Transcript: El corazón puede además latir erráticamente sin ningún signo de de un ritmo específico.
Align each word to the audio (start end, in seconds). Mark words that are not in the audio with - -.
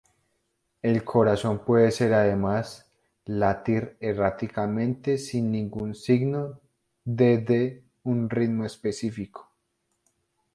El 0.81 1.03
corazón 1.03 1.59
puede 1.63 1.93
además 2.15 2.89
latir 3.25 3.97
erráticamente 3.99 5.19
sin 5.19 5.51
ningún 5.51 5.93
signo 5.93 6.59
de 7.05 7.37
de 7.37 7.83
un 8.01 8.27
ritmo 8.27 8.65
específico. 8.65 9.51